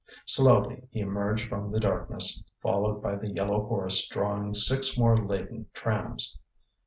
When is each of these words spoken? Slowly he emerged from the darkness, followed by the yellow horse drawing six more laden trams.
Slowly 0.25 0.87
he 0.89 1.01
emerged 1.01 1.47
from 1.47 1.71
the 1.71 1.79
darkness, 1.79 2.43
followed 2.59 3.03
by 3.03 3.17
the 3.17 3.29
yellow 3.29 3.67
horse 3.67 4.09
drawing 4.09 4.55
six 4.55 4.97
more 4.97 5.15
laden 5.15 5.67
trams. 5.75 6.39